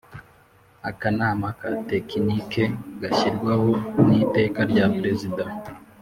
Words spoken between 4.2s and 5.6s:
Iteka rya Perezida